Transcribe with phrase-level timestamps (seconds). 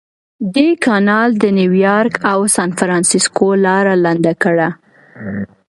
[0.55, 4.69] دې کانال د نیویارک او سانفرانسیسکو لاره لنډه کړه.